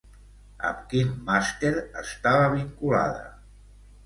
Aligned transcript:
Amb 0.69 0.79
quin 0.93 1.11
màster 1.27 1.71
estava 2.01 2.49
vinculada? 2.57 3.23